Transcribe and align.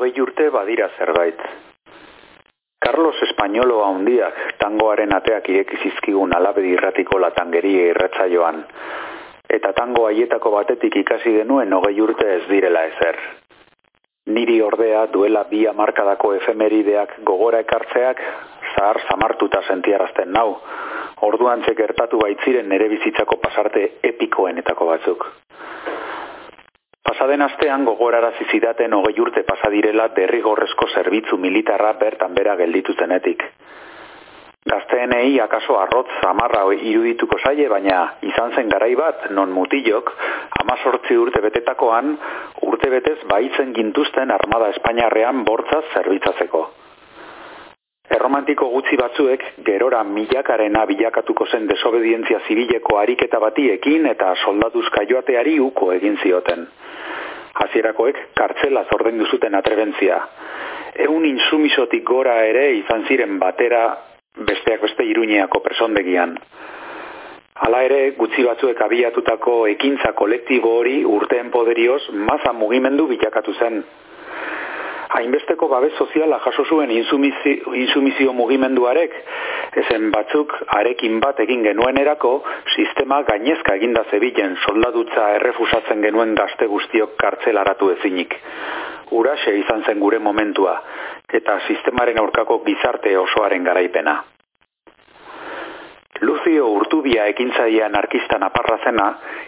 hogei 0.00 0.20
urte 0.20 0.48
badira 0.50 0.88
zerbait. 0.96 1.40
Carlos 2.80 3.16
Espainolo 3.22 3.82
handiak 3.84 4.56
tangoaren 4.58 5.12
ateak 5.12 5.48
ireki 5.52 5.76
zizkigun 5.82 6.32
alabe 6.36 6.64
irratiko 6.64 7.18
latangeria 7.20 7.90
irratsaioan. 7.90 8.62
Eta 9.56 9.74
tango 9.76 10.06
haietako 10.06 10.54
batetik 10.54 10.96
ikasi 11.02 11.34
genuen 11.36 11.72
hogei 11.76 12.00
urte 12.00 12.30
ez 12.36 12.46
direla 12.48 12.86
ezer. 12.88 13.20
Niri 14.32 14.56
ordea 14.62 15.04
duela 15.12 15.44
bi 15.50 15.66
amarkadako 15.68 16.32
efemerideak 16.38 17.18
gogora 17.32 17.60
ekartzeak 17.66 18.24
zahar 18.72 19.02
zamartuta 19.10 19.60
sentiarazten 19.68 20.32
nau. 20.32 20.56
Orduan 21.28 21.60
gertatu 21.76 22.18
baitziren 22.24 22.68
nere 22.68 22.88
bizitzako 22.88 23.36
pasarte 23.36 23.90
epikoenetako 24.14 24.86
batzuk. 24.94 25.28
Pasaden 27.20 27.42
astean 27.44 27.82
gogorarazi 27.84 28.46
zidaten 28.48 28.94
hogei 28.96 29.18
urte 29.20 29.42
pasadirela 29.44 30.06
derrigorrezko 30.16 30.86
zerbitzu 30.88 31.36
militarra 31.36 31.90
bertan 32.00 32.32
bera 32.32 32.54
gelditu 32.56 32.94
zenetik. 32.96 33.44
Gazteenei 34.72 35.36
akaso 35.44 35.76
arrotz 35.82 36.08
zamarra 36.22 36.62
irudituko 36.78 37.36
zaie, 37.44 37.68
baina 37.68 37.98
izan 38.24 38.56
zen 38.56 38.72
garai 38.72 38.94
bat 38.96 39.28
non 39.36 39.52
mutilok 39.52 40.14
amazortzi 40.62 41.20
urte 41.20 41.44
betetakoan 41.44 42.16
urte 42.70 42.88
betez 42.96 43.18
baitzen 43.28 43.76
gintuzten 43.76 44.32
armada 44.40 44.72
Espainiarrean 44.72 45.44
bortzaz 45.44 45.84
zerbitzatzeko. 45.92 46.68
Erromantiko 48.16 48.66
gutxi 48.72 48.96
batzuek 48.96 49.44
gerora 49.68 50.00
milakarena 50.08 50.86
bilakatuko 50.88 51.44
zen 51.52 51.68
desobedientzia 51.68 52.40
zibileko 52.48 52.96
ariketa 52.98 53.38
batiekin 53.44 54.08
eta 54.14 54.32
soldatuzka 54.46 55.04
joateari 55.12 55.60
uko 55.60 55.92
egin 56.00 56.16
zioten. 56.24 56.64
Hasierakoek 57.64 58.18
kartzela 58.36 58.84
zorden 58.92 59.18
duzuten 59.20 59.54
atrebentzia. 59.54 60.20
Eun 61.06 61.26
insumisotik 61.28 62.04
gora 62.04 62.40
ere 62.46 62.70
izan 62.78 63.06
ziren 63.08 63.38
batera 63.38 63.84
besteak 64.36 64.82
beste 64.86 65.04
iruñeako 65.04 65.60
presondegian. 65.64 66.36
Hala 67.60 67.82
ere, 67.84 68.00
gutxi 68.16 68.42
batzuek 68.46 68.78
abiatutako 68.80 69.56
ekintza 69.74 70.14
kolektibo 70.16 70.78
hori 70.78 71.02
urteen 71.04 71.50
poderioz 71.52 72.02
maza 72.28 72.54
mugimendu 72.56 73.06
bilakatu 73.10 73.52
zen 73.58 73.82
hainbesteko 75.10 75.68
babes 75.68 75.92
soziala 75.98 76.38
jaso 76.44 76.64
zuen 76.64 76.90
insumizio 76.90 78.32
mugimenduarek, 78.32 79.14
ezen 79.82 80.10
batzuk 80.10 80.52
arekin 80.78 81.20
bat 81.20 81.40
egin 81.40 81.62
genuenerako 81.66 82.32
sistema 82.74 83.22
gainezka 83.28 83.76
eginda 83.78 84.04
zebilen 84.10 84.56
soldadutza 84.66 85.28
errefusatzen 85.36 86.02
genuen 86.02 86.34
gazte 86.34 86.66
guztiok 86.66 87.16
kartzelaratu 87.20 87.90
ezinik. 87.96 88.34
Urase 89.10 89.56
izan 89.58 89.82
zen 89.86 89.98
gure 89.98 90.18
momentua, 90.18 90.76
eta 91.32 91.58
sistemaren 91.66 92.18
aurkako 92.22 92.60
gizarte 92.66 93.16
osoaren 93.18 93.64
garaipena. 93.64 94.20
Luzio 96.20 96.66
urtubia 96.68 97.24
ekintzaia 97.32 97.88
narkistan 97.88 98.42
aparra 98.44 98.76
zena, 98.84 99.06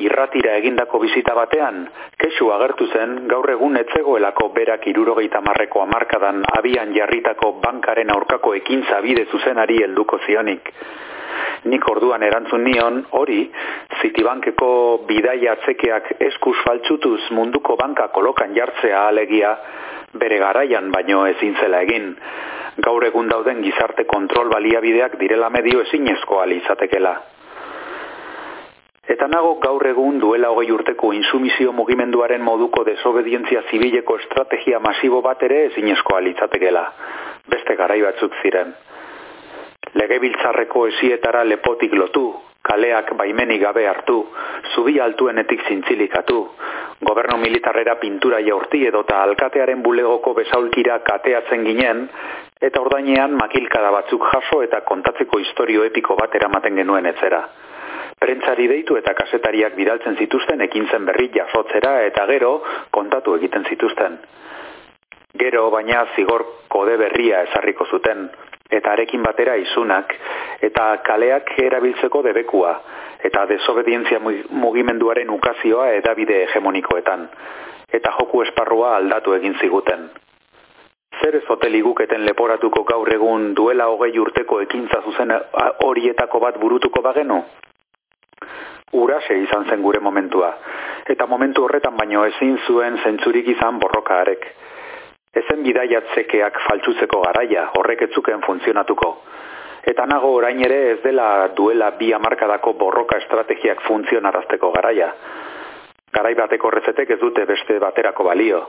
irratira 0.00 0.54
egindako 0.60 1.00
bizita 1.02 1.34
batean, 1.36 1.82
kesu 2.16 2.48
agertu 2.54 2.86
zen 2.88 3.26
gaur 3.28 3.50
egun 3.52 3.76
etzegoelako 3.76 4.48
berak 4.56 4.86
irurogeita 4.88 5.42
marreko 5.44 5.82
amarkadan 5.82 6.40
abian 6.56 6.94
jarritako 6.96 7.52
bankaren 7.66 8.12
aurkako 8.16 8.54
ekintza 8.60 9.02
bide 9.04 9.26
zuzenari 9.30 9.82
helduko 9.84 10.18
zionik. 10.26 10.72
Nik 11.68 11.84
orduan 11.90 12.22
erantzun 12.22 12.64
nion, 12.64 13.02
hori, 13.18 13.42
zitibankeko 14.04 14.70
bidaia 15.08 15.56
atzekeak 15.56 16.14
eskus 16.28 16.60
faltsutuz 16.66 17.20
munduko 17.32 17.76
banka 17.80 18.10
kolokan 18.12 18.52
jartzea 18.54 19.06
alegia, 19.08 19.56
bere 20.14 20.38
garaian 20.38 20.92
baino 20.92 21.24
ezin 21.26 21.56
zela 21.60 21.80
egin 21.88 22.12
gaur 22.82 23.04
egun 23.06 23.28
dauden 23.30 23.62
gizarte 23.62 24.04
kontrol 24.04 24.48
baliabideak 24.50 25.16
direla 25.18 25.50
medio 25.50 25.82
ezinezko 25.82 26.42
izatekela. 26.56 27.14
Eta 29.06 29.28
nago 29.28 29.54
gaur 29.60 29.86
egun 29.86 30.18
duela 30.18 30.48
hogei 30.50 30.72
urteko 30.72 31.12
insumizio 31.12 31.72
mugimenduaren 31.72 32.42
moduko 32.42 32.84
desobedientzia 32.84 33.62
zibileko 33.70 34.16
estrategia 34.18 34.80
masibo 34.80 35.20
bat 35.22 35.42
ere 35.42 35.66
ezinezko 35.66 36.16
alitzatekela. 36.16 36.84
Beste 37.46 37.76
garai 37.76 38.00
batzuk 38.02 38.32
ziren. 38.42 38.74
Legebiltzarreko 39.94 40.86
esietara 40.88 41.44
lepotik 41.44 41.92
lotu, 41.94 42.32
kaleak 42.64 43.12
baimenik 43.16 43.60
gabe 43.62 43.84
hartu, 43.88 44.16
zubi 44.74 44.96
altuenetik 45.00 45.66
zintzilikatu, 45.68 46.38
gobernu 47.04 47.36
militarrera 47.42 47.96
pintura 48.00 48.40
jaurti 48.40 48.86
edota 48.88 49.20
alkatearen 49.22 49.82
bulegoko 49.82 50.32
besaulkira 50.38 50.98
kateatzen 51.04 51.64
ginen, 51.68 52.08
eta 52.60 52.80
ordainean 52.80 53.36
makilkada 53.36 53.90
batzuk 53.92 54.24
jaso 54.32 54.62
eta 54.64 54.80
kontatzeko 54.88 55.40
historio 55.42 55.84
epiko 55.84 56.16
bat 56.20 56.34
eramaten 56.40 56.80
genuen 56.80 57.06
etzera. 57.12 57.42
Prentzari 58.20 58.68
deitu 58.70 58.96
eta 58.96 59.12
kasetariak 59.18 59.74
bidaltzen 59.76 60.16
zituzten 60.16 60.64
ekintzen 60.64 61.04
berri 61.04 61.28
jasotzera 61.34 61.98
eta 62.06 62.24
gero 62.30 62.54
kontatu 62.90 63.34
egiten 63.36 63.66
zituzten. 63.68 64.16
Gero 65.34 65.66
baina 65.74 66.06
zigor 66.14 66.44
kode 66.70 66.96
berria 66.96 67.42
ezarriko 67.48 67.84
zuten, 67.90 68.28
eta 68.70 68.92
arekin 68.92 69.22
batera 69.22 69.56
izunak, 69.56 70.14
eta 70.62 70.96
kaleak 71.06 71.54
erabiltzeko 71.58 72.22
debekua, 72.22 72.74
eta 73.24 73.46
desobedientzia 73.46 74.18
mugimenduaren 74.50 75.30
ukazioa 75.30 75.92
edabide 76.00 76.42
hegemonikoetan, 76.46 77.28
eta 77.92 78.12
joku 78.18 78.42
esparrua 78.42 78.96
aldatu 78.96 79.34
egin 79.34 79.58
ziguten 79.60 80.08
zer 81.24 81.36
ez 81.36 81.44
hoteli 81.48 81.80
guketen 81.80 82.24
leporatuko 82.26 82.82
gaur 82.84 83.08
egun 83.14 83.52
duela 83.56 83.86
hogei 83.92 84.18
urteko 84.20 84.60
ekintza 84.64 85.00
zuzen 85.04 85.32
horietako 85.86 86.40
bat 86.40 86.58
burutuko 86.60 87.02
bagenu? 87.02 87.38
Urase 89.00 89.38
izan 89.42 89.64
zen 89.70 89.82
gure 89.82 90.00
momentua, 90.00 90.50
eta 91.14 91.26
momentu 91.26 91.64
horretan 91.64 91.96
baino 91.96 92.26
ezin 92.26 92.58
zuen 92.66 93.00
zentzurik 93.02 93.48
izan 93.56 93.80
borrokaarek. 93.80 94.46
Ezen 95.34 95.62
bidaiatzekeak 95.66 96.60
faltsutzeko 96.68 97.20
garaia, 97.26 97.68
horrek 97.78 98.06
etzuken 98.08 98.42
funtzionatuko. 98.46 99.10
Eta 99.84 100.06
nago 100.06 100.30
orain 100.38 100.62
ere 100.64 100.80
ez 100.92 101.00
dela 101.02 101.48
duela 101.56 101.90
bi 101.98 102.12
amarkadako 102.14 102.72
borroka 102.80 103.18
estrategiak 103.20 103.82
funtzionarazteko 103.88 104.70
garaia. 104.72 105.12
Garai 106.14 106.34
bateko 106.38 106.70
horrezetek 106.70 107.10
ez 107.10 107.20
dute 107.20 107.44
beste 107.44 107.78
baterako 107.82 108.24
balio 108.24 108.66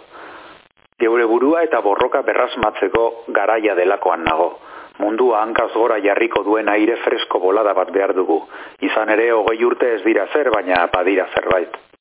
geure 1.00 1.26
burua 1.28 1.64
eta 1.66 1.82
borroka 1.84 2.22
berrasmatzeko 2.24 3.26
garaia 3.36 3.76
delakoan 3.76 4.24
nago. 4.24 4.50
Mundua 5.00 5.42
hankaz 5.44 5.72
gora 5.74 5.98
jarriko 6.00 6.44
duen 6.44 6.70
aire 6.72 6.96
fresko 7.04 7.40
bolada 7.44 7.74
bat 7.76 7.92
behar 7.92 8.14
dugu. 8.16 8.38
Izan 8.80 9.12
ere, 9.12 9.32
hogei 9.36 9.58
urte 9.68 9.90
ez 9.96 10.04
dira 10.06 10.28
zer, 10.32 10.50
baina 10.54 10.86
badira 10.94 11.28
zerbait. 11.36 11.76